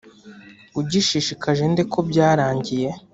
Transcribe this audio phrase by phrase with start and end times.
[0.79, 2.89] ugishishikaje nde ko byarangiye.